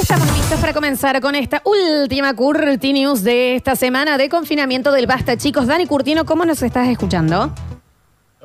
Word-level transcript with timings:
estamos 0.00 0.30
listos 0.36 0.58
para 0.60 0.72
comenzar 0.72 1.20
con 1.20 1.34
esta 1.34 1.62
última 1.64 2.34
Curti 2.34 2.92
News 2.92 3.22
de 3.22 3.56
esta 3.56 3.76
semana 3.76 4.16
de 4.18 4.28
confinamiento 4.28 4.92
del 4.92 5.06
Basta, 5.06 5.36
chicos. 5.36 5.66
Dani 5.66 5.86
Curtino, 5.86 6.24
¿cómo 6.24 6.44
nos 6.44 6.62
estás 6.62 6.88
escuchando? 6.88 7.52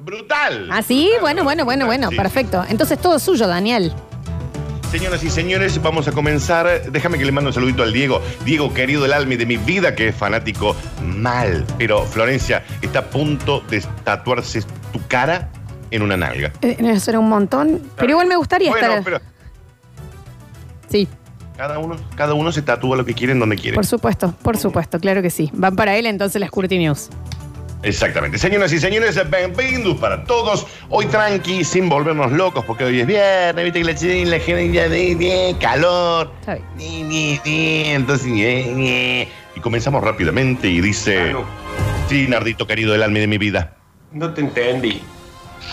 Brutal. 0.01 0.67
¿Ah, 0.71 0.81
sí? 0.81 1.09
Bueno, 1.21 1.43
bueno, 1.43 1.63
bueno, 1.65 1.85
bueno, 1.85 2.09
Sí. 2.09 2.15
perfecto. 2.17 2.63
Entonces 2.67 2.99
todo 2.99 3.17
suyo, 3.19 3.47
Daniel. 3.47 3.93
Señoras 4.91 5.23
y 5.23 5.29
señores, 5.29 5.81
vamos 5.81 6.07
a 6.07 6.11
comenzar. 6.11 6.91
Déjame 6.91 7.17
que 7.17 7.25
le 7.25 7.31
mando 7.31 7.49
un 7.49 7.53
saludito 7.53 7.83
al 7.83 7.91
Diego. 7.93 8.21
Diego, 8.45 8.73
querido 8.73 9.01
del 9.03 9.13
alma 9.13 9.33
y 9.33 9.37
de 9.37 9.45
mi 9.45 9.57
vida, 9.57 9.95
que 9.95 10.09
es 10.09 10.15
fanático 10.15 10.75
mal. 11.03 11.65
Pero 11.77 12.05
Florencia 12.05 12.63
está 12.81 12.99
a 12.99 13.05
punto 13.09 13.61
de 13.69 13.81
tatuarse 14.03 14.61
tu 14.91 15.01
cara 15.07 15.49
en 15.91 16.01
una 16.01 16.17
nalga. 16.17 16.51
Eh, 16.61 16.77
Eso 16.79 17.11
era 17.11 17.19
un 17.19 17.29
montón, 17.29 17.81
pero 17.95 18.11
igual 18.11 18.27
me 18.27 18.35
gustaría 18.35 18.69
Bueno, 18.69 18.87
estar... 18.87 19.03
pero 19.03 19.19
Sí, 20.89 21.07
cada 21.57 21.79
uno, 21.79 21.95
cada 22.15 22.33
uno 22.33 22.51
se 22.51 22.61
tatúa 22.61 22.97
lo 22.97 23.05
que 23.05 23.13
quiere 23.13 23.33
en 23.33 23.39
donde 23.39 23.55
quiere. 23.55 23.75
por 23.75 23.85
supuesto, 23.85 24.33
por 24.41 24.57
supuesto, 24.57 24.99
claro 24.99 25.21
que 25.21 25.29
sí. 25.29 25.49
Van 25.53 25.75
para 25.75 25.95
él 25.97 26.05
entonces 26.05 26.39
las 26.39 26.51
Curti 26.51 26.77
News. 26.77 27.09
Exactamente. 27.83 28.39
Señoras 28.39 28.73
y 28.73 28.79
señores, 28.79 29.19
bienvenidos 29.29 29.97
para 29.97 30.23
todos. 30.23 30.65
Hoy 30.89 31.05
tranqui, 31.05 31.63
sin 31.63 31.87
volvernos 31.87 32.31
locos, 32.31 32.65
porque 32.65 32.83
hoy 32.83 32.99
es 33.01 33.05
viernes, 33.05 33.63
viste 33.63 33.79
que 33.79 33.85
la, 33.85 33.91
ch- 33.91 34.25
la 34.25 34.39
gente 34.39 34.71
ya 34.73 34.89
de, 34.89 35.55
calor. 35.59 36.31
Ni, 36.77 37.03
ni, 37.03 37.39
ni, 37.45 37.83
entonces, 37.89 38.25
ni, 38.27 38.41
ni. 38.73 39.27
Y 39.55 39.59
comenzamos 39.61 40.03
rápidamente 40.03 40.67
y 40.67 40.81
dice... 40.81 41.33
Manu, 41.33 41.45
Sí, 42.09 42.27
Nardito 42.27 42.67
querido 42.67 42.91
del 42.93 43.01
alma 43.03 43.17
de 43.19 43.27
mi 43.27 43.37
vida. 43.37 43.73
no 44.11 44.31
te 44.33 44.41
entendí. 44.41 45.01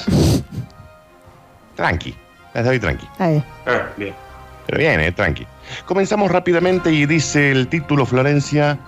Tranqui. 1.77 2.15
Doy 2.55 2.79
tranqui. 2.79 3.07
Bien. 3.19 3.45
Ah, 3.67 3.83
bien. 3.97 4.15
Pero 4.67 4.79
bien, 4.79 5.01
eh, 5.01 5.13
tranqui. 5.13 5.47
Comenzamos 5.87 6.31
rápidamente 6.31 6.93
y 6.93 7.07
dice 7.07 7.51
el 7.51 7.69
título 7.69 8.07
Florencia. 8.07 8.79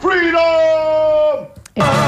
¡Freedom! 0.00 2.03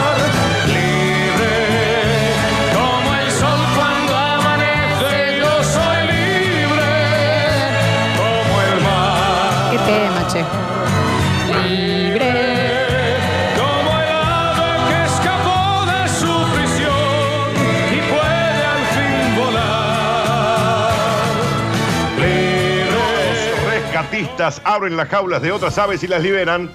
Los 24.07 24.21
rescatistas 24.21 24.61
abren 24.65 24.97
las 24.97 25.09
jaulas 25.09 25.43
de 25.43 25.51
otras 25.53 25.77
aves 25.79 26.03
y 26.03 26.07
las 26.07 26.23
liberan. 26.23 26.71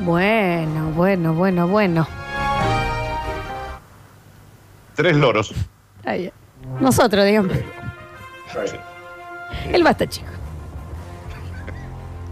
Bueno, 0.00 0.90
bueno, 0.94 1.32
bueno, 1.32 1.66
bueno. 1.66 2.06
Tres 4.94 5.16
loros. 5.16 5.52
Nosotros, 6.80 7.24
digamos. 7.24 7.52
El 9.72 9.82
Basta, 9.82 10.06
chicos. 10.06 10.30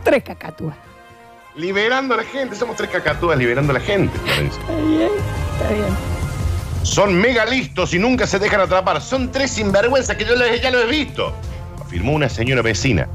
Tres 0.05 0.23
cacatúas. 0.23 0.77
Liberando 1.57 2.15
a 2.15 2.19
la 2.19 2.25
gente. 2.25 2.55
Somos 2.55 2.77
tres 2.77 2.91
cacatúas 2.91 3.39
liberando 3.39 3.71
a 3.73 3.75
la 3.75 3.81
gente, 3.81 4.17
Florencia. 4.19 4.61
Está 4.61 4.77
bien, 4.77 5.11
está 5.53 5.69
bien. 5.73 5.97
Son 6.83 7.15
mega 7.15 7.47
listos 7.47 7.95
y 7.95 7.99
nunca 7.99 8.27
se 8.27 8.39
dejan 8.39 8.61
atrapar. 8.61 9.01
Son 9.01 9.31
tres 9.33 9.53
sinvergüenzas 9.53 10.17
que 10.17 10.25
yo 10.25 10.35
lo- 10.37 10.55
ya 10.55 10.71
lo 10.71 10.81
he 10.81 10.87
visto. 10.87 11.33
Afirmó 11.81 12.13
una 12.13 12.29
señora 12.29 12.61
vecina. 12.63 13.09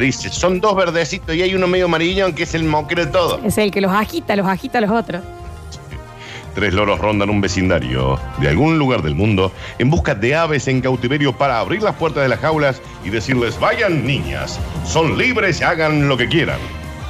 Dice, 0.00 0.30
son 0.30 0.60
dos 0.60 0.76
verdecitos 0.76 1.34
y 1.34 1.42
hay 1.42 1.54
uno 1.54 1.66
medio 1.66 1.86
amarillón 1.86 2.34
que 2.34 2.42
es 2.42 2.54
el 2.54 2.64
moquero 2.64 3.06
de 3.06 3.10
todo. 3.10 3.40
Es 3.44 3.56
el 3.58 3.70
que 3.70 3.80
los 3.80 3.90
agita, 3.90 4.36
los 4.36 4.46
agita 4.46 4.78
a 4.78 4.80
los 4.82 4.90
otros. 4.90 5.22
Tres 6.54 6.72
loros 6.74 6.98
rondan 7.00 7.28
un 7.28 7.40
vecindario 7.40 8.18
de 8.38 8.48
algún 8.48 8.78
lugar 8.78 9.02
del 9.02 9.14
mundo 9.14 9.52
en 9.78 9.90
busca 9.90 10.14
de 10.14 10.34
aves 10.34 10.68
en 10.68 10.80
cautiverio 10.80 11.32
para 11.36 11.60
abrir 11.60 11.82
las 11.82 11.94
puertas 11.96 12.22
de 12.22 12.28
las 12.28 12.40
jaulas 12.40 12.80
y 13.04 13.10
decirles, 13.10 13.58
vayan 13.58 14.06
niñas, 14.06 14.58
son 14.86 15.18
libres 15.18 15.60
y 15.60 15.64
hagan 15.64 16.08
lo 16.08 16.16
que 16.16 16.28
quieran. 16.28 16.58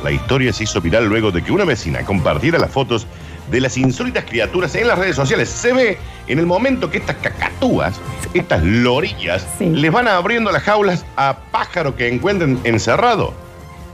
La 0.02 0.10
historia 0.10 0.52
se 0.52 0.64
hizo 0.64 0.80
viral 0.80 1.06
luego 1.06 1.30
de 1.30 1.42
que 1.42 1.52
una 1.52 1.64
vecina 1.64 2.04
compartiera 2.04 2.58
las 2.58 2.70
fotos 2.70 3.06
de 3.50 3.60
las 3.60 3.76
insólitas 3.76 4.24
criaturas 4.24 4.74
en 4.74 4.88
las 4.88 4.98
redes 4.98 5.16
sociales. 5.16 5.48
Se 5.48 5.72
ve 5.72 5.98
en 6.26 6.38
el 6.38 6.46
momento 6.46 6.90
que 6.90 6.98
estas 6.98 7.16
cacatúas, 7.16 8.00
estas 8.34 8.62
lorillas, 8.62 9.46
Sí. 9.58 9.66
les 9.70 9.90
van 9.92 10.08
abriendo 10.08 10.50
las 10.50 10.62
jaulas 10.62 11.04
a 11.16 11.36
pájaro 11.52 11.94
que 11.96 12.08
encuentren 12.08 12.58
encerrado. 12.64 13.32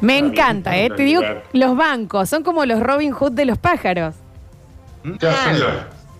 Me 0.00 0.18
encanta, 0.18 0.76
¿eh? 0.76 0.90
Te 0.96 1.04
digo, 1.04 1.22
los 1.52 1.76
bancos 1.76 2.28
son 2.28 2.42
como 2.42 2.64
los 2.64 2.80
Robin 2.80 3.12
Hood 3.12 3.32
de 3.32 3.44
los 3.44 3.58
pájaros. 3.58 4.14
Ya 5.20 5.44
son 5.44 5.60
los, 5.60 5.72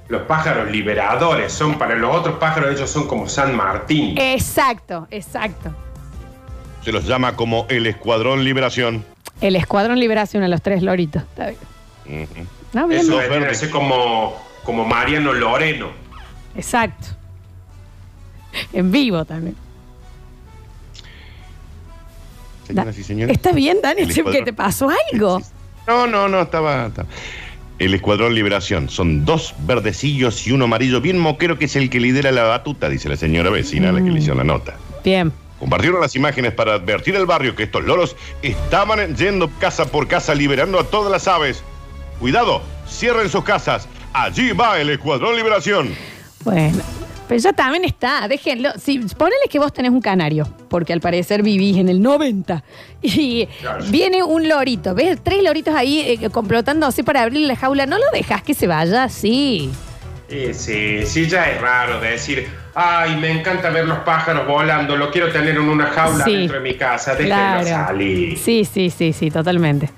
los 0.09 0.23
pájaros 0.23 0.71
liberadores. 0.71 1.53
Son 1.53 1.77
para 1.79 1.97
los 1.97 2.15
otros 2.15 2.37
pájaros, 2.39 2.75
ellos 2.77 2.89
son 2.91 3.09
como 3.09 3.29
San 3.29 3.57
Martín. 3.57 4.15
Exacto, 4.19 5.09
exacto. 5.11 5.75
Se 6.85 6.93
los 6.93 7.07
llama 7.07 7.35
como 7.37 7.67
el 7.69 7.87
Escuadrón 7.87 8.45
Liberación. 8.45 9.05
El 9.41 9.57
Escuadrón 9.57 9.99
Liberación 9.99 10.43
a 10.45 10.49
los 10.49 10.63
tres 10.63 10.83
loritos. 10.83 11.23
Está 11.23 11.47
bien. 11.47 11.59
No, 12.73 12.89
bien. 12.89 13.01
Eso 13.01 13.19
debería 13.19 13.55
ser 13.55 13.71
como, 13.71 14.37
como 14.65 14.85
Mariano 14.85 15.33
Loreno. 15.33 15.91
Exacto. 16.55 17.09
En 18.73 18.91
vivo 18.91 19.25
también. 19.25 19.57
Señoras 22.67 22.99
y 22.99 23.05
señores. 23.05 23.37
¿Está 23.37 23.53
bien, 23.53 23.79
Dani? 23.83 24.07
¿Que 24.07 24.43
te 24.43 24.53
pasó 24.53 24.91
algo? 25.13 25.43
No, 25.87 26.07
no, 26.07 26.29
no, 26.29 26.43
estaba, 26.43 26.87
estaba. 26.87 27.09
El 27.79 27.95
Escuadrón 27.95 28.35
Liberación. 28.35 28.89
Son 28.89 29.25
dos 29.25 29.55
verdecillos 29.61 30.47
y 30.47 30.53
uno 30.53 30.67
amarillo 30.67 31.01
bien 31.01 31.19
moquero 31.19 31.59
que 31.59 31.65
es 31.65 31.77
el 31.77 31.91
que 31.91 31.99
lidera 31.99 32.31
la 32.31 32.45
batuta, 32.45 32.89
dice 32.89 33.09
la 33.09 33.17
señora 33.17 33.51
vecina 33.51 33.89
a 33.89 33.93
la 33.93 34.03
que 34.03 34.11
le 34.11 34.21
hizo 34.21 34.35
la 34.35 34.45
nota. 34.45 34.77
Bien. 35.03 35.33
Compartieron 35.59 36.01
las 36.01 36.15
imágenes 36.15 36.53
para 36.53 36.75
advertir 36.75 37.17
al 37.17 37.27
barrio 37.27 37.55
que 37.57 37.65
estos 37.65 37.85
loros 37.85 38.17
estaban 38.43 39.17
yendo 39.17 39.49
casa 39.59 39.87
por 39.87 40.09
casa 40.09 40.35
liberando 40.35 40.79
a 40.79 40.85
todas 40.85 41.11
las 41.11 41.27
aves. 41.27 41.65
Cuidado, 42.23 42.63
cierren 42.89 43.29
sus 43.29 43.43
casas. 43.43 43.89
Allí 44.13 44.53
va 44.53 44.79
el 44.79 44.91
Escuadrón 44.91 45.35
Liberación. 45.35 45.93
Bueno. 46.45 46.79
Pero 47.27 47.41
ya 47.41 47.53
también 47.53 47.85
está, 47.85 48.29
déjenlo. 48.29 48.71
Si, 48.79 49.01
ponele 49.01 49.43
que 49.51 49.59
vos 49.59 49.73
tenés 49.73 49.91
un 49.91 50.01
canario, 50.01 50.47
porque 50.71 50.93
al 50.93 51.01
parecer 51.01 51.43
vivís 51.43 51.79
en 51.79 51.89
el 51.89 52.01
90. 52.01 52.63
Y 53.03 53.47
Claro. 53.61 53.85
viene 53.89 54.23
un 54.23 54.49
lorito, 54.49 54.95
ves 54.95 55.19
tres 55.21 55.43
loritos 55.43 55.75
ahí 55.75 55.99
eh, 56.23 56.31
complotándose 56.31 57.03
para 57.03 57.23
abrir 57.23 57.45
la 57.49 57.57
jaula. 57.57 57.87
No 57.87 57.99
lo 57.99 58.05
dejas 58.13 58.41
que 58.45 58.55
se 58.55 58.69
vaya 58.69 59.03
así. 59.03 59.69
Eh, 60.29 60.55
sí, 60.55 61.05
sí, 61.05 61.27
ya 61.29 61.51
es 61.51 61.61
raro 61.61 61.99
decir, 62.01 62.49
ay, 62.77 63.17
me 63.17 63.33
encanta 63.33 63.69
ver 63.71 63.85
los 63.89 63.99
pájaros 63.99 64.47
volando, 64.47 64.97
lo 64.97 65.11
quiero 65.11 65.33
tener 65.33 65.57
en 65.57 65.69
una 65.69 65.87
jaula 65.87 66.25
Sí. 66.25 66.37
dentro 66.37 66.59
de 66.59 66.63
mi 66.63 66.75
casa, 66.77 67.15
déjenlo 67.17 67.35
Claro. 67.35 67.67
salir. 67.67 68.39
Sí, 68.39 68.65
sí, 68.65 68.91
sí, 68.91 69.13
sí, 69.13 69.29
totalmente. 69.33 69.91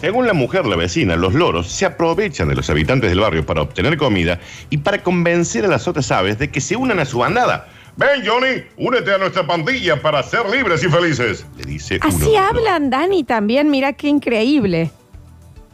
Según 0.00 0.26
la 0.26 0.32
mujer, 0.32 0.64
la 0.66 0.76
vecina, 0.76 1.16
los 1.16 1.34
loros 1.34 1.66
se 1.68 1.84
aprovechan 1.84 2.48
de 2.48 2.54
los 2.54 2.70
habitantes 2.70 3.10
del 3.10 3.18
barrio 3.20 3.44
para 3.44 3.62
obtener 3.62 3.96
comida 3.96 4.38
y 4.70 4.78
para 4.78 5.02
convencer 5.02 5.64
a 5.64 5.68
las 5.68 5.88
otras 5.88 6.12
aves 6.12 6.38
de 6.38 6.50
que 6.50 6.60
se 6.60 6.76
unan 6.76 7.00
a 7.00 7.04
su 7.04 7.18
bandada. 7.18 7.66
Ven, 7.96 8.24
Johnny, 8.24 8.62
únete 8.76 9.12
a 9.12 9.18
nuestra 9.18 9.44
pandilla 9.44 10.00
para 10.00 10.22
ser 10.22 10.48
libres 10.48 10.84
y 10.84 10.88
felices, 10.88 11.44
le 11.56 11.64
dice 11.64 11.98
uno. 12.00 12.14
Así 12.16 12.36
hablan, 12.36 12.90
Dani, 12.90 13.24
también. 13.24 13.70
Mira 13.70 13.92
qué 13.92 14.06
increíble. 14.06 14.92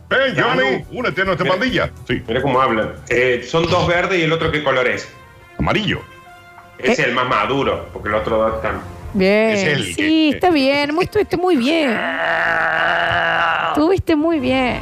Ven, 0.08 0.34
Johnny, 0.34 0.84
únete 0.90 1.20
a 1.20 1.24
nuestra 1.26 1.44
Mira. 1.44 1.58
pandilla. 1.58 1.90
Sí, 2.08 2.22
Mira 2.26 2.40
cómo 2.40 2.58
hablan. 2.62 2.94
Eh, 3.10 3.44
son 3.46 3.66
dos 3.66 3.86
verdes 3.86 4.18
y 4.20 4.22
el 4.22 4.32
otro 4.32 4.50
qué 4.50 4.64
color 4.64 4.86
es. 4.88 5.06
amarillo. 5.58 6.00
Eh. 6.78 6.92
es 6.92 6.98
el 6.98 7.12
más 7.12 7.28
maduro, 7.28 7.90
porque 7.92 8.08
el 8.08 8.14
otro 8.14 8.38
dos 8.38 8.54
están. 8.56 8.80
Bien. 9.14 9.50
Es 9.50 9.62
él 9.64 9.84
sí, 9.84 9.94
que- 9.94 10.28
está 10.30 10.50
bien. 10.50 10.94
Muy, 10.94 11.04
estuviste 11.04 11.36
muy 11.36 11.56
bien. 11.56 11.96
Estuviste 13.68 14.16
muy 14.16 14.38
bien. 14.40 14.78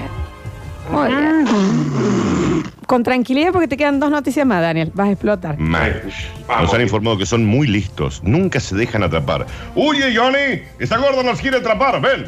Muy 0.90 1.08
bien. 1.08 2.62
Con 2.86 3.02
tranquilidad 3.02 3.52
porque 3.52 3.68
te 3.68 3.76
quedan 3.76 4.00
dos 4.00 4.10
noticias 4.10 4.44
más, 4.46 4.60
Daniel. 4.60 4.90
Vas 4.94 5.08
a 5.08 5.12
explotar. 5.12 5.56
Mal. 5.58 6.02
Vamos. 6.46 6.64
Nos 6.64 6.74
han 6.74 6.80
informado 6.82 7.16
que 7.16 7.24
son 7.26 7.44
muy 7.46 7.66
listos, 7.66 8.20
nunca 8.22 8.60
se 8.60 8.74
dejan 8.76 9.02
atrapar. 9.02 9.46
¡Huye, 9.74 10.14
Johnny! 10.14 10.62
¡Esa 10.78 10.98
gorda 10.98 11.22
nos 11.22 11.40
quiere 11.40 11.58
atrapar! 11.58 12.00
¡Ven! 12.00 12.26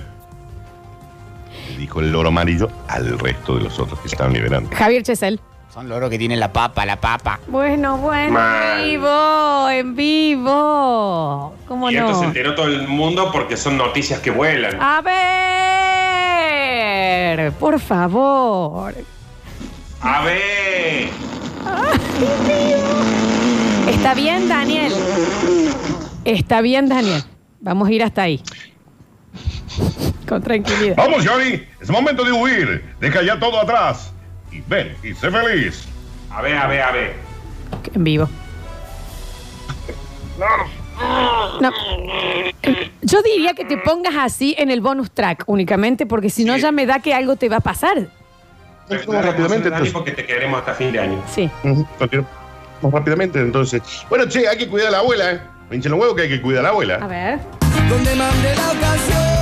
dijo 1.79 2.01
el 2.01 2.12
loro 2.12 2.29
amarillo 2.29 2.71
al 2.89 3.19
resto 3.19 3.56
de 3.56 3.65
los 3.65 3.79
otros 3.79 3.99
que 4.01 4.06
estaban 4.09 4.33
liberando. 4.33 4.71
Javier 4.75 5.03
Chesel. 5.03 5.41
Son 5.75 5.88
loros 5.88 6.09
que 6.09 6.19
tienen 6.19 6.38
la 6.38 6.53
papa, 6.53 6.87
la 6.87 7.00
papa. 7.00 7.41
Bueno, 7.49 7.99
bueno, 7.99 8.31
Mal. 8.31 8.79
en 8.79 8.85
vivo, 8.87 9.69
en 9.71 9.97
vivo. 9.97 11.56
¿Cómo 11.67 11.91
y 11.91 11.97
esto 11.97 12.15
se 12.15 12.21
no? 12.21 12.29
enteró 12.29 12.55
todo 12.55 12.67
el 12.67 12.87
mundo 12.87 13.32
porque 13.32 13.56
son 13.56 13.76
noticias 13.76 14.21
que 14.21 14.31
vuelan. 14.31 14.81
A 14.81 15.00
ver, 17.41 17.50
por 17.55 17.81
favor. 17.81 18.94
A 20.00 20.23
ver. 20.23 21.09
Está 23.88 24.15
bien, 24.15 24.49
Daniel. 24.49 24.93
Está 26.25 26.61
bien, 26.61 26.88
Daniel. 26.88 27.25
Vamos 27.59 27.88
a 27.88 27.93
ir 27.93 28.05
hasta 28.05 28.23
ahí. 28.23 28.41
Con 30.29 30.41
tranquilidad. 30.41 30.94
Vamos, 30.97 31.27
Johnny, 31.27 31.67
es 31.81 31.91
momento 31.91 32.23
de 32.23 32.31
huir. 32.31 32.94
Deja 33.00 33.23
ya 33.25 33.41
todo 33.41 33.61
atrás. 33.61 34.14
Y 34.55 34.62
ven 34.69 34.97
y 35.03 35.12
sé 35.15 35.31
feliz. 35.31 35.85
A 36.31 36.41
ver, 36.43 36.56
a 36.56 36.67
ver, 36.69 36.83
a 36.83 36.93
ver. 36.93 37.15
En 37.95 38.05
vivo. 38.05 38.29
No. 41.61 41.71
Eh, 42.62 42.91
Yo 43.03 43.21
diría 43.23 43.55
que 43.55 43.65
te 43.65 43.77
pongas 43.79 44.15
así 44.17 44.55
en 44.59 44.71
el 44.71 44.81
bonus 44.81 45.11
track 45.11 45.45
únicamente, 45.47 46.06
porque 46.06 46.31
si 46.31 46.45
no 46.45 46.55
Sí. 46.55 46.61
ya 46.62 46.73
me 46.73 46.87
da 46.87 47.01
que 47.01 47.12
algo 47.15 47.37
te 47.37 47.49
va 47.49 47.56
a 47.56 47.61
pasar. 47.61 48.06
Vamos 49.06 49.25
rápidamente, 49.25 49.71
Dani, 49.71 49.87
entonces. 49.89 49.93
porque 49.93 50.12
te 50.12 50.27
queremos 50.27 50.61
hasta 50.61 50.75
fin 50.75 50.93
de 50.93 51.01
año. 51.01 51.23
Sí. 51.33 51.51
Ujú, 51.65 51.87
continuamos. 51.99 52.33
Vamos 52.83 52.99
rápidamente, 53.01 53.41
entonces. 53.41 53.83
Bueno, 54.09 54.27
che, 54.29 54.47
hay 54.47 54.59
que 54.59 54.69
cuidar 54.69 54.89
a 54.89 54.91
la 54.93 54.99
abuela, 54.99 55.33
¿eh? 55.33 55.41
Me 55.71 55.77
hinchen 55.77 55.91
los 55.93 56.01
huevos 56.01 56.15
que 56.17 56.23
hay 56.23 56.29
que 56.29 56.41
cuidar 56.43 56.61
a 56.61 56.62
la 56.65 56.69
A 56.69 56.73
abuela. 56.73 56.99
ver. 57.06 57.39
Donde 57.89 58.15
mande 58.15 58.55
la 58.55 58.71
ocasión, 58.71 59.34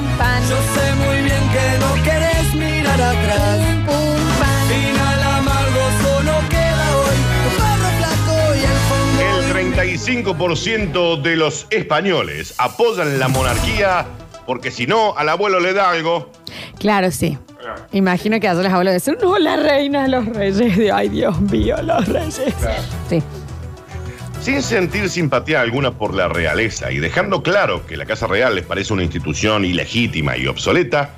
Pum, 0.00 0.16
pan. 0.18 0.42
Yo 0.48 0.56
sé 0.74 0.94
muy 0.94 1.16
bien 1.22 1.42
que 1.52 1.78
no 1.78 1.94
querés 2.02 2.54
mirar 2.54 3.00
atrás. 3.00 3.58
Pum, 3.86 3.86
pum, 3.86 4.38
pan. 4.38 4.68
Final 4.68 5.22
amargo 5.22 5.80
solo 6.02 6.32
queda 6.48 6.96
hoy. 6.96 7.16
Tu 7.44 7.56
perro 7.58 7.90
flaco 7.98 8.54
y 8.56 8.62
el 8.64 8.78
fondo. 8.88 9.58
El 9.58 9.74
35% 9.76 11.22
de 11.22 11.36
los 11.36 11.66
españoles 11.70 12.54
apoyan 12.58 13.18
la 13.18 13.28
monarquía 13.28 14.06
porque 14.46 14.70
si 14.70 14.86
no, 14.86 15.14
al 15.16 15.28
abuelo 15.28 15.60
le 15.60 15.72
da 15.74 15.90
algo. 15.90 16.30
Claro, 16.78 17.10
sí. 17.10 17.38
Imagino 17.92 18.40
que 18.40 18.48
a 18.48 18.54
las 18.54 18.72
abuelas 18.72 18.94
decir, 18.94 19.18
no, 19.22 19.38
la 19.38 19.56
reina, 19.56 20.08
los 20.08 20.24
reyes. 20.26 20.76
de- 20.76 20.90
Ay, 20.90 21.08
Dios 21.10 21.38
mío, 21.42 21.76
los 21.82 22.08
reyes. 22.08 22.42
Sí. 23.08 23.22
Sin 24.40 24.62
sentir 24.62 25.10
simpatía 25.10 25.60
alguna 25.60 25.90
por 25.92 26.14
la 26.14 26.26
realeza 26.26 26.90
y 26.90 26.98
dejando 26.98 27.42
claro 27.42 27.86
que 27.86 27.98
la 27.98 28.06
Casa 28.06 28.26
Real 28.26 28.54
les 28.54 28.64
parece 28.64 28.94
una 28.94 29.02
institución 29.02 29.66
ilegítima 29.66 30.38
y 30.38 30.46
obsoleta, 30.46 31.10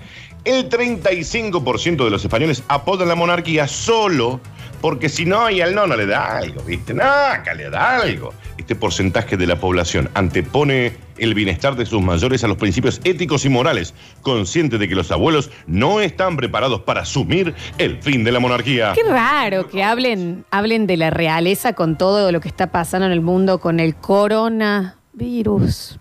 el 0.44 0.68
35% 0.68 2.04
de 2.04 2.10
los 2.10 2.24
españoles 2.24 2.62
apoyan 2.68 3.08
la 3.08 3.14
monarquía 3.14 3.66
solo 3.68 4.40
porque 4.80 5.08
si 5.08 5.24
no, 5.24 5.48
y 5.48 5.60
al 5.60 5.76
no, 5.76 5.86
no 5.86 5.94
le 5.96 6.06
da 6.06 6.38
algo, 6.38 6.60
¿viste? 6.64 6.92
No, 6.92 7.04
acá 7.04 7.54
le 7.54 7.70
da 7.70 7.98
algo. 7.98 8.34
Este 8.58 8.74
porcentaje 8.74 9.36
de 9.36 9.46
la 9.46 9.54
población 9.54 10.10
antepone 10.14 10.94
el 11.18 11.34
bienestar 11.34 11.76
de 11.76 11.86
sus 11.86 12.02
mayores 12.02 12.42
a 12.42 12.48
los 12.48 12.56
principios 12.56 13.00
éticos 13.04 13.44
y 13.44 13.48
morales, 13.48 13.94
consciente 14.22 14.78
de 14.78 14.88
que 14.88 14.96
los 14.96 15.12
abuelos 15.12 15.50
no 15.68 16.00
están 16.00 16.36
preparados 16.36 16.80
para 16.80 17.02
asumir 17.02 17.54
el 17.78 18.02
fin 18.02 18.24
de 18.24 18.32
la 18.32 18.40
monarquía. 18.40 18.94
Qué 18.96 19.04
raro 19.08 19.68
que 19.68 19.84
hablen, 19.84 20.44
hablen 20.50 20.88
de 20.88 20.96
la 20.96 21.10
realeza 21.10 21.74
con 21.74 21.96
todo 21.96 22.32
lo 22.32 22.40
que 22.40 22.48
está 22.48 22.72
pasando 22.72 23.06
en 23.06 23.12
el 23.12 23.20
mundo 23.20 23.60
con 23.60 23.78
el 23.78 23.94
coronavirus. 23.94 26.00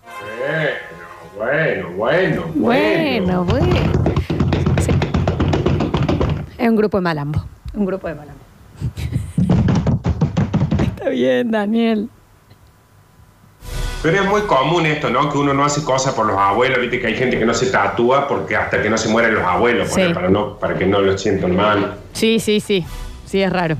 Bueno, 1.38 1.88
bueno, 1.96 2.44
Bueno, 2.56 2.56
bueno. 2.56 3.44
bueno. 3.44 3.86
Sí. 3.94 4.01
Es 6.62 6.68
un 6.68 6.76
grupo 6.76 6.96
de 6.98 7.00
malambo. 7.02 7.44
Un 7.74 7.84
grupo 7.84 8.06
de 8.06 8.14
malambo. 8.14 8.40
Está 10.80 11.08
bien, 11.08 11.50
Daniel. 11.50 12.08
Pero 14.00 14.22
es 14.22 14.28
muy 14.28 14.42
común 14.42 14.86
esto, 14.86 15.10
¿no? 15.10 15.28
Que 15.28 15.38
uno 15.38 15.54
no 15.54 15.64
hace 15.64 15.82
cosas 15.82 16.14
por 16.14 16.24
los 16.24 16.38
abuelos. 16.38 16.80
Viste 16.80 17.00
que 17.00 17.08
hay 17.08 17.16
gente 17.16 17.36
que 17.36 17.44
no 17.44 17.52
se 17.52 17.66
tatúa 17.66 18.28
porque 18.28 18.54
hasta 18.54 18.80
que 18.80 18.88
no 18.88 18.96
se 18.96 19.08
mueren 19.08 19.34
los 19.34 19.42
abuelos, 19.42 19.88
Sí. 19.92 20.02
para, 20.14 20.30
no, 20.30 20.56
para 20.56 20.78
que 20.78 20.86
no 20.86 21.00
lo 21.00 21.18
sientan 21.18 21.56
mal. 21.56 21.96
Sí, 22.12 22.38
sí, 22.38 22.60
sí. 22.60 22.86
Sí, 23.26 23.42
es 23.42 23.52
raro. 23.52 23.76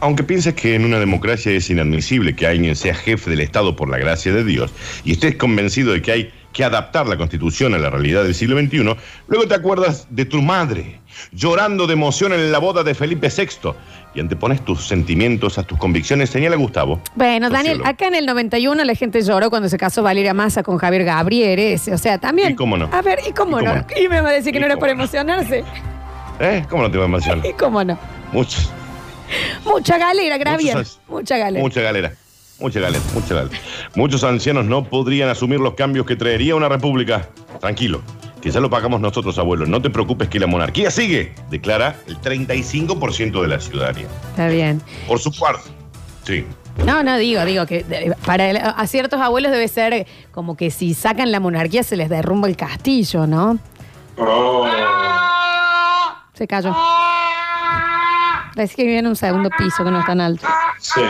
Aunque 0.00 0.24
pienses 0.24 0.54
que 0.54 0.74
en 0.74 0.84
una 0.84 0.98
democracia 0.98 1.52
es 1.52 1.70
inadmisible 1.70 2.34
que 2.34 2.48
alguien 2.48 2.74
sea 2.74 2.94
jefe 2.96 3.30
del 3.30 3.38
Estado 3.40 3.76
por 3.76 3.88
la 3.88 3.98
gracia 3.98 4.32
de 4.32 4.42
Dios 4.42 4.72
y 5.04 5.12
estés 5.12 5.36
convencido 5.36 5.92
de 5.92 6.02
que 6.02 6.10
hay 6.10 6.32
que 6.52 6.64
adaptar 6.64 7.06
la 7.06 7.16
Constitución 7.16 7.74
a 7.74 7.78
la 7.78 7.90
realidad 7.90 8.24
del 8.24 8.34
siglo 8.34 8.58
XXI, 8.58 8.96
luego 9.28 9.46
te 9.46 9.54
acuerdas 9.54 10.06
de 10.10 10.24
tu 10.24 10.42
madre 10.42 11.00
llorando 11.32 11.86
de 11.86 11.92
emoción 11.94 12.32
en 12.32 12.50
la 12.52 12.58
boda 12.58 12.82
de 12.82 12.94
Felipe 12.94 13.28
VI 13.34 13.72
y 14.14 14.20
antepones 14.20 14.64
tus 14.64 14.86
sentimientos 14.86 15.58
a 15.58 15.62
tus 15.62 15.78
convicciones. 15.78 16.30
Señala 16.30 16.56
Gustavo. 16.56 17.00
Bueno, 17.14 17.50
Daniel, 17.50 17.82
acá 17.84 18.08
en 18.08 18.14
el 18.14 18.26
91 18.26 18.82
la 18.84 18.94
gente 18.94 19.20
lloró 19.22 19.50
cuando 19.50 19.68
se 19.68 19.76
casó 19.78 20.02
Valeria 20.02 20.32
Massa 20.34 20.62
con 20.62 20.78
Javier 20.78 21.04
Gabrieres. 21.04 21.88
O 21.88 21.98
sea, 21.98 22.18
también. 22.18 22.52
¿Y 22.52 22.54
cómo 22.54 22.76
no? 22.76 22.88
A 22.92 23.02
ver, 23.02 23.18
¿y 23.28 23.32
cómo, 23.32 23.60
¿Y 23.60 23.64
cómo 23.64 23.74
no? 23.74 23.80
no? 23.80 23.86
Y 24.00 24.08
me 24.08 24.20
va 24.20 24.30
a 24.30 24.32
decir 24.32 24.52
que 24.52 24.58
¿Y 24.58 24.60
no 24.60 24.66
era 24.66 24.76
por 24.76 24.88
no? 24.88 24.94
emocionarse. 24.94 25.64
¿Eh? 26.40 26.64
¿Cómo 26.70 26.82
no 26.84 26.90
te 26.90 26.98
va 26.98 27.04
a 27.04 27.08
emocionar? 27.08 27.44
¿Y 27.46 27.52
cómo 27.52 27.84
no? 27.84 27.98
Muchos. 28.32 28.70
Mucha 29.64 29.98
galera. 29.98 30.38
Muchos- 30.56 31.00
Mucha 31.08 31.36
galera. 31.36 31.62
Mucha 31.62 31.80
galera. 31.82 32.12
Mucha 32.60 32.80
galera, 32.80 33.02
mucha 33.14 33.34
galera. 33.34 33.56
Muchos 33.94 34.24
ancianos 34.24 34.64
no 34.64 34.84
podrían 34.84 35.28
asumir 35.28 35.60
los 35.60 35.74
cambios 35.74 36.06
que 36.06 36.16
traería 36.16 36.56
una 36.56 36.68
república. 36.68 37.28
Tranquilo, 37.60 38.02
que 38.42 38.50
ya 38.50 38.58
lo 38.60 38.68
pagamos 38.68 39.00
nosotros, 39.00 39.38
abuelos. 39.38 39.68
No 39.68 39.80
te 39.80 39.90
preocupes 39.90 40.28
que 40.28 40.40
la 40.40 40.46
monarquía 40.46 40.90
sigue, 40.90 41.34
declara 41.50 41.96
el 42.06 42.18
35% 42.20 43.40
de 43.42 43.48
la 43.48 43.60
ciudadanía. 43.60 44.06
Está 44.30 44.48
bien. 44.48 44.82
Por 45.06 45.18
su 45.20 45.32
parte. 45.32 45.70
Sí. 46.24 46.44
No, 46.84 47.02
no, 47.02 47.16
digo, 47.16 47.44
digo 47.44 47.66
que 47.66 48.14
para 48.24 48.50
el- 48.50 48.56
a 48.58 48.86
ciertos 48.86 49.20
abuelos 49.20 49.50
debe 49.50 49.66
ser 49.66 50.06
como 50.30 50.56
que 50.56 50.70
si 50.70 50.94
sacan 50.94 51.32
la 51.32 51.40
monarquía 51.40 51.82
se 51.82 51.96
les 51.96 52.08
derrumba 52.08 52.46
el 52.48 52.56
castillo, 52.56 53.26
¿no? 53.26 53.58
Oh. 54.16 54.66
Se 56.34 56.46
cayó. 56.46 56.76
Parece 58.54 58.74
que 58.76 58.84
vive 58.84 58.98
en 58.98 59.06
un 59.08 59.16
segundo 59.16 59.50
piso 59.56 59.84
que 59.84 59.90
no 59.90 60.00
es 60.00 60.06
tan 60.06 60.20
alto. 60.20 60.46
Sí. 60.80 61.00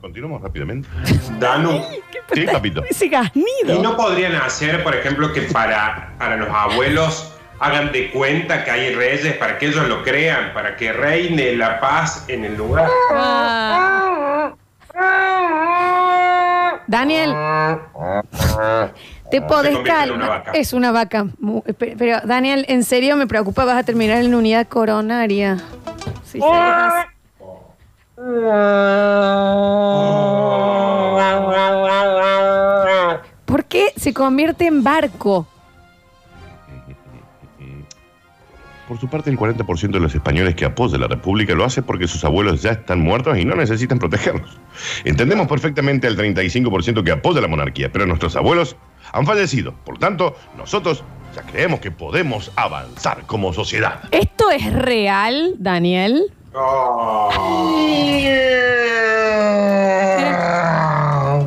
Continuamos 0.00 0.42
rápidamente. 0.42 0.88
Danu. 1.38 1.82
Sí, 2.32 2.46
papito. 2.46 2.84
Ese 2.84 3.06
¿Y 3.06 3.08
gasnido. 3.08 3.82
no 3.82 3.96
podrían 3.96 4.34
hacer, 4.36 4.82
por 4.82 4.94
ejemplo, 4.94 5.32
que 5.32 5.42
para, 5.42 6.12
para 6.18 6.36
los 6.36 6.48
abuelos 6.50 7.32
hagan 7.58 7.92
de 7.92 8.10
cuenta 8.10 8.64
que 8.64 8.70
hay 8.70 8.94
reyes, 8.94 9.36
para 9.36 9.58
que 9.58 9.66
ellos 9.66 9.88
lo 9.88 10.02
crean, 10.02 10.52
para 10.52 10.76
que 10.76 10.92
reine 10.92 11.56
la 11.56 11.80
paz 11.80 12.26
en 12.28 12.44
el 12.44 12.56
lugar? 12.56 12.88
Ah. 13.12 14.54
Daniel, 16.86 17.34
te 19.30 19.40
podés 19.40 19.78
calmar. 19.80 20.50
Es 20.52 20.72
una 20.72 20.92
vaca. 20.92 21.26
Pero, 21.78 22.20
Daniel, 22.24 22.64
en 22.68 22.84
serio 22.84 23.16
me 23.16 23.26
preocupa, 23.26 23.64
vas 23.64 23.78
a 23.78 23.82
terminar 23.82 24.22
en 24.22 24.34
unidad 24.34 24.68
coronaria. 24.68 25.58
Si. 26.24 26.38
¿Por 33.44 33.64
qué 33.64 33.92
se 33.96 34.14
convierte 34.14 34.66
en 34.66 34.84
barco? 34.84 35.48
Por 38.86 39.00
su 39.00 39.08
parte, 39.08 39.30
el 39.30 39.38
40% 39.38 39.92
de 39.92 40.00
los 40.00 40.14
españoles 40.14 40.54
que 40.54 40.66
apoyan 40.66 41.00
la 41.00 41.08
República 41.08 41.54
lo 41.54 41.64
hace 41.64 41.82
porque 41.82 42.06
sus 42.06 42.22
abuelos 42.24 42.62
ya 42.62 42.72
están 42.72 43.00
muertos 43.00 43.38
y 43.38 43.44
no 43.44 43.56
necesitan 43.56 43.98
protegerlos. 43.98 44.58
Entendemos 45.04 45.48
perfectamente 45.48 46.06
al 46.06 46.16
35% 46.16 47.02
que 47.02 47.10
apoya 47.10 47.40
la 47.40 47.48
monarquía, 47.48 47.90
pero 47.90 48.06
nuestros 48.06 48.36
abuelos 48.36 48.76
han 49.12 49.26
fallecido. 49.26 49.74
Por 49.84 49.98
tanto, 49.98 50.36
nosotros 50.56 51.02
ya 51.34 51.42
creemos 51.42 51.80
que 51.80 51.90
podemos 51.90 52.52
avanzar 52.56 53.24
como 53.26 53.52
sociedad. 53.54 54.00
¿Esto 54.10 54.50
es 54.50 54.70
real, 54.72 55.54
Daniel? 55.58 56.30
Oh. 56.56 57.30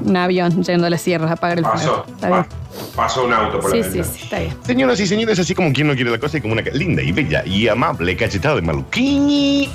Un 0.03 0.15
avión 0.17 0.63
yendo 0.63 0.87
a 0.87 0.89
las 0.89 1.01
sierras 1.01 1.29
a 1.29 1.33
apagar 1.33 1.57
el 1.59 1.63
Pasó, 1.63 1.77
fuego. 2.03 2.05
Está 2.07 2.27
bien. 2.29 2.43
pa- 2.43 2.47
pasó 2.95 3.25
un 3.25 3.33
auto 3.33 3.59
por 3.59 3.71
Sí, 3.71 3.77
la 3.79 3.83
sí, 3.83 3.89
ventana. 3.99 4.13
sí, 4.17 4.23
está 4.23 4.39
bien. 4.39 4.57
Señoras 4.63 4.99
y 4.99 5.07
señores, 5.07 5.39
así 5.39 5.55
como 5.55 5.71
quien 5.73 5.87
no 5.87 5.95
quiere 5.95 6.11
la 6.11 6.17
cosa 6.19 6.37
y 6.37 6.41
como 6.41 6.53
una 6.53 6.63
ca- 6.63 6.71
linda 6.71 7.01
y 7.01 7.11
bella 7.11 7.43
y 7.45 7.67
amable 7.67 8.15
cachetada 8.15 8.55
de 8.55 8.61
maluquini. 8.61 9.69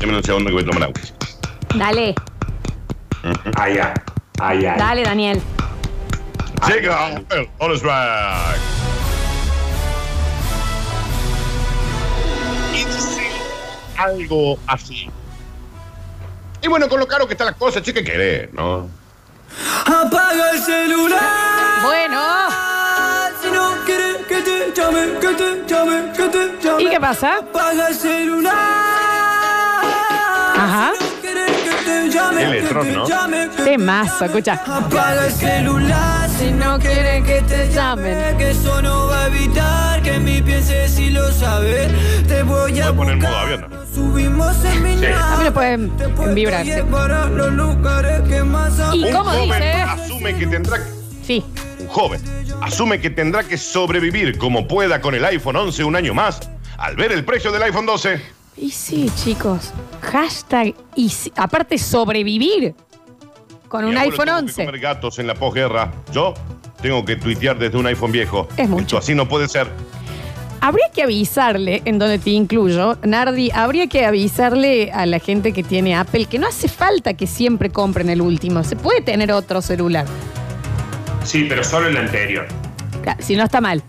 Dame 0.00 0.16
un 0.16 0.24
segundo 0.24 0.48
que 0.48 0.54
voy 0.54 0.62
a 0.62 0.66
tomar 0.66 0.82
agua. 0.84 0.94
Dale, 1.74 2.14
Allá, 3.56 3.94
allá. 4.40 4.76
dale, 4.78 5.02
Daniel. 5.02 5.40
Llega 6.68 7.08
el 7.30 7.48
bonus 7.58 7.82
track. 7.82 8.56
Y 8.56 8.85
algo 13.98 14.58
así. 14.66 15.08
Y 16.62 16.68
bueno, 16.68 16.88
con 16.88 16.98
lo 17.00 17.06
caro 17.06 17.26
que 17.26 17.34
está 17.34 17.44
la 17.44 17.52
cosa, 17.52 17.80
che, 17.82 17.92
¿qué 17.92 18.02
querés, 18.02 18.52
no? 18.52 18.88
Apaga 19.86 20.50
el 20.52 20.58
celular. 20.60 21.20
Bueno. 21.82 22.20
Si 23.42 23.50
no 23.50 23.70
quieres 23.84 24.26
que 24.26 24.40
te 24.42 24.72
llame, 24.74 25.18
que 25.20 25.28
te 25.34 25.64
llame, 25.66 26.12
que 26.12 26.28
te 26.28 26.58
llame. 26.62 26.82
¿Y 26.82 26.90
qué 26.90 27.00
pasa? 27.00 27.36
Apaga 27.38 27.88
el 27.88 27.94
celular. 27.94 28.54
Ajá. 30.58 30.92
Si 30.98 31.04
no 31.04 31.20
quieres 31.20 31.50
que 31.62 31.84
te 31.84 32.08
llame, 32.10 32.42
El 32.58 32.68
que 32.68 32.74
te 32.74 32.92
¿no? 32.92 33.06
llame, 33.08 33.48
que 33.56 33.62
Temazo, 33.62 34.24
escucha. 34.24 34.54
Apaga 34.66 35.26
el 35.26 35.32
celular 35.32 36.28
si 36.38 36.50
no 36.50 36.78
quieren 36.78 37.24
que 37.24 37.42
te 37.42 37.70
llamen. 37.70 38.36
Que 38.38 38.50
eso 38.50 38.82
no 38.82 39.06
va 39.06 39.24
a 39.24 39.26
evitar 39.28 40.02
que 40.02 40.18
mi 40.18 40.42
piense 40.42 40.88
si 40.88 41.10
lo 41.10 41.30
sabes. 41.32 41.92
A 42.88 42.92
poner 42.92 43.16
buscar. 43.16 43.30
modo 43.32 43.40
avión, 43.40 43.60
¿no? 43.70 43.76
En 43.76 44.98
Sí. 45.00 45.06
mí 45.38 45.44
lo 45.44 45.52
pueden 45.52 45.92
en 46.22 46.34
vibrar, 46.34 46.64
sí. 46.64 46.70
que 46.70 46.76
Y 48.96 49.04
Un 49.04 49.12
cómo 49.12 49.30
joven 49.30 49.50
dice. 49.60 49.72
asume 49.82 50.34
que 50.36 50.46
tendrá 50.46 50.78
Sí. 51.22 51.44
un 51.80 51.88
joven 51.88 52.20
asume 52.62 53.00
que 53.00 53.10
tendrá 53.10 53.42
que 53.44 53.56
sobrevivir 53.58 54.38
como 54.38 54.66
pueda 54.68 55.00
con 55.00 55.14
el 55.14 55.24
iPhone 55.24 55.56
11 55.56 55.84
un 55.84 55.96
año 55.96 56.14
más 56.14 56.40
al 56.78 56.96
ver 56.96 57.12
el 57.12 57.24
precio 57.24 57.50
del 57.52 57.62
iPhone 57.64 57.86
12. 57.86 58.20
Y 58.56 58.70
sí, 58.70 59.10
chicos. 59.22 59.72
Hashtag 60.00 60.74
y 60.94 61.08
sí. 61.10 61.32
aparte 61.36 61.76
sobrevivir 61.78 62.74
con 63.68 63.84
un 63.84 63.90
Mi 63.90 63.96
abuelo 63.96 64.12
iPhone 64.12 64.26
tuvo 64.26 64.36
que 64.36 64.42
11. 64.44 64.64
comer 64.66 64.80
gatos 64.80 65.18
en 65.18 65.26
la 65.26 65.34
posguerra. 65.34 65.92
Yo 66.12 66.34
tengo 66.80 67.04
que 67.04 67.16
tuitear 67.16 67.58
desde 67.58 67.76
un 67.76 67.86
iPhone 67.86 68.12
viejo. 68.12 68.48
Es 68.56 68.68
mucho. 68.68 68.82
Esto 68.82 68.98
así 68.98 69.14
no 69.14 69.28
puede 69.28 69.48
ser. 69.48 69.68
Habría 70.66 70.88
que 70.92 71.04
avisarle, 71.04 71.80
en 71.84 72.00
donde 72.00 72.18
te 72.18 72.30
incluyo, 72.30 72.98
Nardi, 73.04 73.52
habría 73.54 73.86
que 73.86 74.04
avisarle 74.04 74.90
a 74.90 75.06
la 75.06 75.20
gente 75.20 75.52
que 75.52 75.62
tiene 75.62 75.94
Apple 75.94 76.24
que 76.24 76.40
no 76.40 76.48
hace 76.48 76.66
falta 76.66 77.14
que 77.14 77.28
siempre 77.28 77.70
compren 77.70 78.10
el 78.10 78.20
último. 78.20 78.64
Se 78.64 78.74
puede 78.74 79.00
tener 79.00 79.30
otro 79.30 79.62
celular. 79.62 80.06
Sí, 81.22 81.46
pero 81.48 81.62
solo 81.62 81.86
el 81.86 81.96
anterior. 81.96 82.48
Si 83.20 83.36
no 83.36 83.44
está 83.44 83.60
mal. 83.60 83.80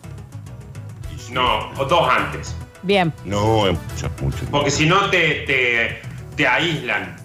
No, 1.32 1.72
o 1.80 1.86
dos 1.86 2.08
antes. 2.12 2.56
Bien. 2.84 3.12
No, 3.26 3.66
es 3.66 3.74
mucho, 3.74 4.12
mucho. 4.22 4.46
Porque 4.52 4.70
si 4.70 4.86
no 4.86 5.10
te, 5.10 5.46
te, 5.48 6.00
te 6.36 6.48
aíslan. 6.48 7.16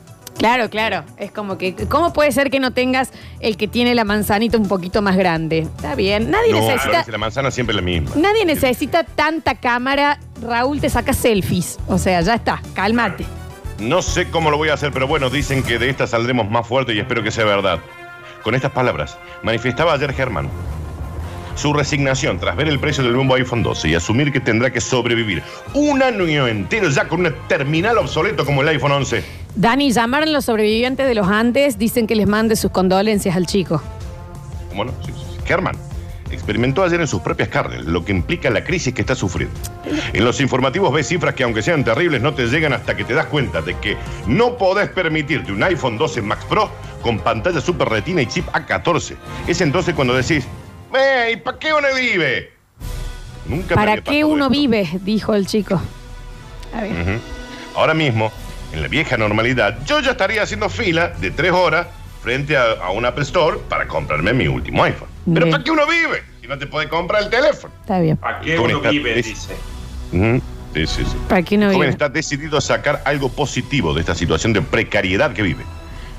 Claro, 0.42 0.68
claro. 0.70 1.04
Es 1.18 1.30
como 1.30 1.56
que, 1.56 1.72
¿cómo 1.88 2.12
puede 2.12 2.32
ser 2.32 2.50
que 2.50 2.58
no 2.58 2.72
tengas 2.72 3.12
el 3.38 3.56
que 3.56 3.68
tiene 3.68 3.94
la 3.94 4.02
manzanita 4.02 4.58
un 4.58 4.66
poquito 4.66 5.00
más 5.00 5.16
grande? 5.16 5.58
Está 5.60 5.94
bien. 5.94 6.32
Nadie 6.32 6.50
No, 6.52 6.60
necesita. 6.62 6.98
dice, 6.98 7.12
la 7.12 7.18
manzana 7.18 7.52
siempre 7.52 7.72
es 7.72 7.76
la 7.76 7.82
misma. 7.82 8.10
Nadie 8.16 8.44
necesita 8.44 9.04
tanta 9.04 9.54
cámara. 9.54 10.18
Raúl 10.42 10.80
te 10.80 10.90
saca 10.90 11.12
selfies. 11.12 11.78
O 11.86 11.96
sea, 11.96 12.20
ya 12.22 12.34
está. 12.34 12.60
Cálmate. 12.74 13.24
No 13.78 14.02
sé 14.02 14.30
cómo 14.30 14.50
lo 14.50 14.56
voy 14.56 14.70
a 14.70 14.74
hacer, 14.74 14.90
pero 14.90 15.06
bueno, 15.06 15.30
dicen 15.30 15.62
que 15.62 15.78
de 15.78 15.88
esta 15.90 16.08
saldremos 16.08 16.50
más 16.50 16.66
fuerte 16.66 16.92
y 16.92 16.98
espero 16.98 17.22
que 17.22 17.30
sea 17.30 17.44
verdad. 17.44 17.78
Con 18.42 18.56
estas 18.56 18.72
palabras, 18.72 19.16
manifestaba 19.44 19.92
ayer 19.92 20.12
Germán 20.12 20.48
su 21.54 21.72
resignación 21.72 22.38
tras 22.38 22.56
ver 22.56 22.68
el 22.68 22.78
precio 22.78 23.04
del 23.04 23.12
nuevo 23.12 23.34
iPhone 23.34 23.62
12 23.62 23.88
y 23.88 23.94
asumir 23.94 24.32
que 24.32 24.40
tendrá 24.40 24.70
que 24.72 24.80
sobrevivir 24.80 25.42
un 25.74 26.02
año 26.02 26.46
entero 26.46 26.88
ya 26.88 27.08
con 27.08 27.26
un 27.26 27.34
terminal 27.48 27.98
obsoleto 27.98 28.44
como 28.44 28.62
el 28.62 28.68
iPhone 28.68 28.92
11. 28.92 29.24
Dani, 29.54 29.92
llamaron 29.92 30.32
los 30.32 30.46
sobrevivientes 30.46 31.06
de 31.06 31.14
los 31.14 31.28
Andes. 31.28 31.78
Dicen 31.78 32.06
que 32.06 32.14
les 32.14 32.26
mande 32.26 32.56
sus 32.56 32.70
condolencias 32.70 33.36
al 33.36 33.46
chico. 33.46 33.82
¿Cómo 34.70 34.86
no? 34.86 34.92
Sí, 35.04 35.12
sí, 35.12 35.24
sí. 35.32 35.38
Germán 35.44 35.76
experimentó 36.32 36.82
ayer 36.82 37.00
en 37.00 37.06
sus 37.06 37.20
propias 37.20 37.48
carnes 37.48 37.84
lo 37.84 38.04
que 38.04 38.12
implica 38.12 38.50
la 38.50 38.64
crisis 38.64 38.94
que 38.94 39.02
está 39.02 39.14
sufriendo. 39.14 39.54
En 40.12 40.24
los 40.24 40.40
informativos 40.40 40.92
ves 40.92 41.08
cifras 41.08 41.34
que 41.34 41.44
aunque 41.44 41.62
sean 41.62 41.84
terribles 41.84 42.22
no 42.22 42.34
te 42.34 42.46
llegan 42.46 42.72
hasta 42.72 42.96
que 42.96 43.04
te 43.04 43.14
das 43.14 43.26
cuenta 43.26 43.60
de 43.60 43.76
que 43.78 43.96
no 44.26 44.56
podés 44.56 44.88
permitirte 44.88 45.52
un 45.52 45.62
iPhone 45.62 45.98
12 45.98 46.22
Max 46.22 46.44
Pro 46.46 46.70
con 47.02 47.18
pantalla 47.18 47.60
super 47.60 47.88
retina 47.88 48.22
y 48.22 48.26
chip 48.26 48.46
A14. 48.48 49.16
Es 49.46 49.60
entonces 49.60 49.94
cuando 49.94 50.14
decís, 50.14 50.46
"Ey, 50.94 51.36
¿para 51.36 51.58
qué 51.58 51.72
uno 51.72 51.88
vive? 51.96 52.52
Nunca 53.46 53.74
¿Para 53.74 53.96
qué 54.00 54.24
uno 54.24 54.44
esto. 54.44 54.50
vive? 54.50 54.88
Dijo 55.02 55.34
el 55.34 55.46
chico. 55.46 55.80
A 56.74 56.80
ver. 56.82 57.18
Ahora 57.74 57.94
mismo, 57.94 58.30
en 58.72 58.82
la 58.82 58.88
vieja 58.88 59.16
normalidad, 59.16 59.78
yo 59.84 60.00
ya 60.00 60.12
estaría 60.12 60.42
haciendo 60.42 60.68
fila 60.68 61.08
de 61.08 61.30
tres 61.30 61.52
horas 61.52 61.86
frente 62.22 62.56
a, 62.56 62.72
a 62.72 62.90
un 62.90 63.04
Apple 63.04 63.24
Store 63.24 63.58
para 63.68 63.86
comprarme 63.88 64.32
mi 64.32 64.46
último 64.46 64.84
iPhone. 64.84 65.08
Pero. 65.32 65.50
¿para 65.50 65.62
qué 65.64 65.70
uno 65.70 65.86
vive? 65.86 66.22
Si 66.40 66.46
no 66.48 66.58
te 66.58 66.66
puede 66.66 66.88
comprar 66.88 67.22
el 67.24 67.30
teléfono. 67.30 67.72
Está 67.80 68.00
bien. 68.00 68.16
¿Para 68.16 68.40
qué 68.40 68.58
uno 68.58 68.76
está- 68.76 68.90
vive? 68.90 69.18
es- 69.18 69.26
Dice. 69.26 69.56
Ujú. 70.12 70.40
Sí, 70.74 70.86
sí, 70.86 71.04
sí. 71.04 71.16
¿Para 71.28 71.42
qué 71.42 71.56
no 71.58 71.66
El 71.66 71.72
joven 71.74 71.80
vive? 71.80 71.90
está 71.90 72.08
decidido 72.08 72.56
a 72.56 72.60
sacar 72.60 73.02
algo 73.04 73.28
positivo 73.28 73.92
de 73.92 74.00
esta 74.00 74.14
situación 74.14 74.52
de 74.54 74.62
precariedad 74.62 75.32
que 75.32 75.42
vive. 75.42 75.64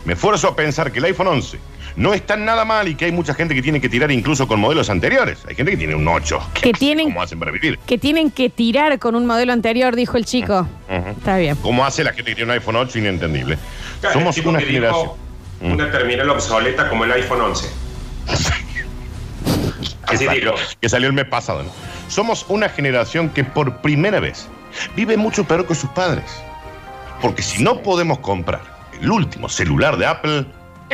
Me 0.05 0.13
esfuerzo 0.13 0.47
a 0.49 0.55
pensar 0.55 0.91
que 0.91 0.99
el 0.99 1.05
iPhone 1.05 1.27
11 1.27 1.57
no 1.95 2.13
está 2.13 2.35
nada 2.35 2.65
mal 2.65 2.87
y 2.87 2.95
que 2.95 3.05
hay 3.05 3.11
mucha 3.11 3.33
gente 3.33 3.53
que 3.53 3.61
tiene 3.61 3.79
que 3.79 3.89
tirar 3.89 4.11
incluso 4.11 4.47
con 4.47 4.59
modelos 4.59 4.89
anteriores. 4.89 5.39
Hay 5.47 5.55
gente 5.55 5.71
que 5.71 5.77
tiene 5.77 5.95
un 5.95 6.07
8. 6.07 6.39
Que 6.61 6.71
tienen- 6.73 7.07
¿Cómo 7.09 7.21
hacen 7.21 7.39
para 7.39 7.51
vivir? 7.51 7.77
Que 7.85 7.97
tienen 7.97 8.31
que 8.31 8.49
tirar 8.49 8.97
con 8.99 9.15
un 9.15 9.25
modelo 9.25 9.53
anterior, 9.53 9.95
dijo 9.95 10.17
el 10.17 10.25
chico. 10.25 10.67
Está 10.89 11.37
bien. 11.37 11.55
¿Cómo 11.57 11.85
hace 11.85 12.03
la 12.03 12.13
gente 12.13 12.31
que 12.31 12.35
tiene 12.35 12.51
un 12.51 12.57
iPhone 12.57 12.75
8? 12.75 12.97
Inentendible. 12.99 13.57
Claro, 14.01 14.19
Somos 14.19 14.37
una 14.39 14.59
generación. 14.59 15.09
Una 15.61 15.89
terminal 15.91 16.29
obsoleta 16.29 16.89
como 16.89 17.05
el 17.05 17.11
iPhone 17.13 17.41
11. 17.41 17.69
que 20.07 20.15
Así 20.15 20.25
salió, 20.25 20.55
que 20.81 20.89
salió 20.89 21.07
el 21.07 21.13
mes 21.13 21.25
pasado. 21.25 21.63
¿no? 21.63 21.71
Somos 22.09 22.45
una 22.49 22.69
generación 22.69 23.29
que 23.29 23.43
por 23.43 23.77
primera 23.77 24.19
vez 24.19 24.47
vive 24.95 25.17
mucho 25.17 25.43
peor 25.45 25.65
que 25.67 25.75
sus 25.75 25.89
padres. 25.91 26.25
Porque 27.21 27.41
si 27.41 27.63
no 27.63 27.81
podemos 27.81 28.19
comprar 28.19 28.61
el 29.01 29.09
último 29.09 29.47
celular 29.47 29.97
de 29.97 30.05
Apple, 30.05 30.39
¿es 30.39 30.45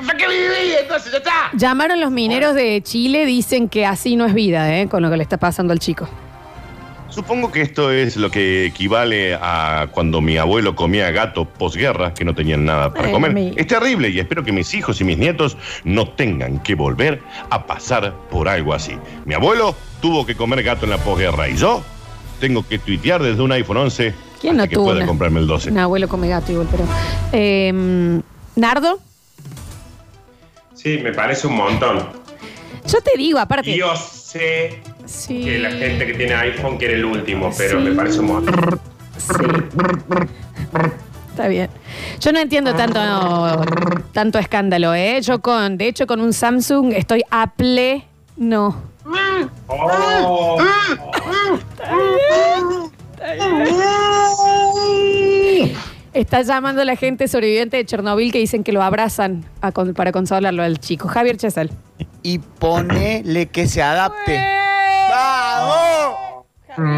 para 0.06 0.18
qué 0.18 0.28
viví? 0.28 0.74
Entonces 0.82 1.12
ya 1.12 1.18
está. 1.20 1.32
Llamaron 1.54 2.00
los 2.00 2.12
mineros 2.12 2.56
de 2.56 2.82
Chile, 2.84 3.26
dicen 3.26 3.70
que 3.70 3.86
así 3.86 4.16
no 4.16 4.26
es 4.26 4.34
vida, 4.34 4.78
¿eh? 4.80 4.88
Con 4.90 5.02
lo 5.04 5.10
que 5.10 5.18
le 5.18 5.24
está 5.24 5.38
pasando 5.38 5.74
al 5.74 5.80
chico. 5.80 6.08
Supongo 7.10 7.52
que 7.52 7.62
esto 7.64 7.92
es 7.92 8.18
lo 8.18 8.30
que 8.30 8.68
equivale 8.68 9.34
a 9.34 9.88
cuando 9.92 10.22
mi 10.22 10.38
abuelo 10.38 10.76
comía 10.76 11.10
gato 11.10 11.46
posguerra, 11.46 12.14
que 12.14 12.24
no 12.24 12.36
tenían 12.36 12.66
nada 12.66 12.94
para 12.94 13.08
Ay, 13.08 13.14
comer. 13.14 13.34
mi- 13.34 13.52
Es 13.56 13.66
terrible 13.66 14.10
y 14.10 14.20
espero 14.20 14.44
que 14.44 14.52
mis 14.52 14.72
hijos 14.76 15.02
y 15.02 15.04
mis 15.04 15.18
nietos 15.18 15.58
no 15.84 16.08
tengan 16.10 16.60
que 16.60 16.76
volver 16.76 17.20
a 17.50 17.66
pasar 17.66 18.14
por 18.30 18.48
algo 18.48 18.76
así. 18.76 18.96
Mi 19.26 19.34
abuelo 19.34 19.76
tuvo 20.02 20.24
que 20.26 20.36
comer 20.36 20.62
gato 20.62 20.86
en 20.86 20.92
la 20.92 20.98
posguerra 21.00 21.50
y 21.50 21.58
yo 21.58 21.82
tengo 22.40 22.66
que 22.66 22.78
tuitear 22.78 23.24
desde 23.24 23.42
un 23.42 23.52
iPhone 23.54 23.78
11 23.78 24.14
¿Quién 24.40 24.54
hasta 24.54 24.64
no 24.66 24.70
que 24.70 24.76
tuvo 24.76 24.86
pueda 24.86 24.98
una- 24.98 25.08
comprarme 25.08 25.40
el 25.40 25.48
12. 25.48 25.72
Un 25.72 25.80
abuelo 25.80 26.08
come 26.08 26.28
gato 26.30 26.52
igual, 26.52 26.68
pero. 26.70 26.84
Eh, 27.34 28.22
Nardo, 28.56 29.00
Sí, 30.82 30.98
me 31.04 31.12
parece 31.14 31.48
un 31.48 31.56
montón. 31.56 32.08
yo 32.86 33.02
te 33.02 33.18
digo, 33.18 33.38
aparte. 33.40 33.76
Yo 33.76 33.94
sé 33.96 34.82
sí, 35.06 35.44
que 35.44 35.60
la 35.60 35.72
gente 35.72 36.06
que 36.08 36.14
tiene 36.14 36.34
iPhone 36.36 36.78
quiere 36.78 36.94
el 36.96 37.04
último, 37.06 37.52
pero 37.58 37.80
Sí. 37.80 37.86
me 37.90 37.92
parece 37.96 38.20
un 38.22 38.28
montón. 38.28 38.80
sí. 39.18 39.34
Está 41.32 41.48
bien. 41.48 41.70
Yo 42.20 42.32
no 42.32 42.40
entiendo 42.40 42.74
tanto, 42.76 43.00
tanto 44.14 44.40
escándalo, 44.40 44.94
¿eh? 44.94 45.20
Yo 45.22 45.40
con, 45.42 45.78
de 45.78 45.88
hecho, 45.88 46.06
con 46.08 46.20
un 46.22 46.32
Samsung 46.34 46.94
estoy 46.94 47.24
a 47.32 47.52
pleno. 47.52 48.76
Oh, 49.68 50.58
Está 53.22 53.99
llamando 56.14 56.84
la 56.84 56.96
gente 56.96 57.28
sobreviviente 57.28 57.78
de 57.78 57.86
Chernobyl 57.86 58.32
que 58.32 58.40
dicen 58.40 58.64
que 58.64 58.72
lo 58.72 58.82
abrazan 58.84 59.46
a 59.62 59.72
con- 59.72 59.94
para 59.94 60.12
consolarlo 60.12 60.64
al 60.64 60.80
chico. 60.80 61.08
Javier 61.08 61.38
Chesel. 61.38 61.72
y 62.22 62.40
ponele 62.40 63.46
que 63.48 63.66
se 63.68 63.82
adapte. 63.82 64.38
¡Vamos! 65.10 66.46
Está 66.68 66.82
bien. 66.84 66.94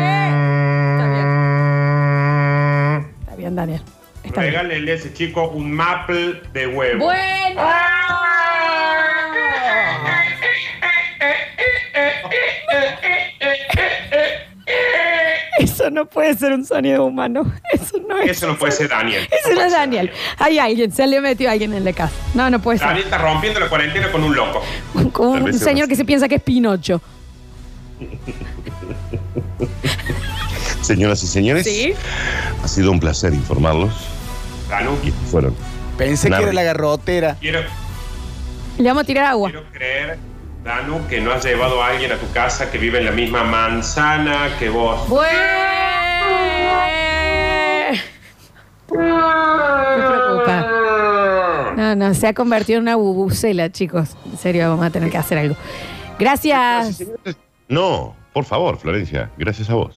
Está 3.21 3.35
bien, 3.35 3.55
Daniel. 3.55 3.81
Está 4.23 4.41
bien. 4.41 4.53
regálele 4.53 4.91
a 4.91 4.95
ese 4.95 5.13
chico 5.13 5.47
un 5.49 5.71
maple 5.71 6.41
de 6.53 6.67
huevo. 6.67 7.05
Bueno. 7.05 7.61
Eso 15.59 15.89
no 15.89 16.05
puede 16.05 16.33
ser 16.35 16.53
un 16.53 16.65
sonido 16.65 17.05
humano. 17.05 17.51
Eso 17.71 17.80
no 18.11 18.21
es. 18.21 18.31
Eso 18.31 18.47
no 18.47 18.57
puede 18.57 18.71
ser 18.73 18.89
Daniel. 18.89 19.27
Eso 19.31 19.53
no 19.55 19.61
es 19.61 19.71
Daniel. 19.71 20.11
Hay 20.37 20.59
alguien, 20.59 20.91
se 20.91 21.07
le 21.07 21.19
metió 21.21 21.49
alguien 21.49 21.73
en 21.73 21.83
la 21.83 21.93
casa. 21.93 22.13
No, 22.33 22.49
no 22.49 22.61
puede 22.61 22.77
ser. 22.77 22.87
Daniel 22.87 23.05
está 23.05 23.17
rompiendo 23.17 23.59
la 23.59 23.69
cuarentena 23.69 24.11
con 24.11 24.23
un 24.23 24.35
loco. 24.35 24.61
Con 25.11 25.43
un 25.43 25.53
señor 25.53 25.87
que 25.87 25.95
se 25.95 26.05
piensa 26.05 26.27
que 26.27 26.35
es 26.35 26.43
Pinocho. 26.43 27.01
Señoras 30.81 31.23
y 31.23 31.27
señores, 31.27 31.63
Sí. 31.65 31.93
ha 32.63 32.67
sido 32.67 32.91
un 32.91 32.99
placer 32.99 33.33
informarlos. 33.33 33.93
Danu, 34.69 34.97
Y 35.03 35.11
fueron. 35.29 35.55
Pensé 35.97 36.29
que 36.29 36.35
era 36.35 36.53
la 36.53 36.63
garrotera. 36.63 37.35
quiero, 37.39 37.61
Le 38.77 38.87
vamos 38.87 39.03
a 39.03 39.05
tirar 39.05 39.25
agua. 39.25 39.49
quiero 39.51 39.65
creer, 39.71 40.17
Danu, 40.63 41.05
que 41.07 41.21
no 41.21 41.31
has 41.31 41.43
llevado 41.45 41.83
a 41.83 41.87
alguien 41.89 42.11
a 42.11 42.15
tu 42.15 42.29
casa 42.31 42.71
que 42.71 42.77
vive 42.77 42.99
en 42.99 43.05
la 43.05 43.11
misma 43.11 43.43
manzana 43.43 44.49
que 44.59 44.69
vos. 44.69 45.07
Bueno. 45.07 45.29
No, 51.75 51.95
no, 51.95 52.13
se 52.13 52.27
ha 52.27 52.33
convertido 52.33 52.77
en 52.77 52.83
una 52.83 52.95
bubucela, 52.95 53.71
chicos. 53.71 54.15
En 54.31 54.37
serio, 54.37 54.69
vamos 54.69 54.85
a 54.85 54.89
tener 54.89 55.09
que 55.09 55.17
hacer 55.17 55.37
algo. 55.37 55.55
Gracias. 56.19 57.03
No, 57.67 58.15
por 58.33 58.45
favor, 58.45 58.77
Florencia, 58.77 59.31
gracias 59.37 59.69
a 59.69 59.73
vos. 59.73 59.89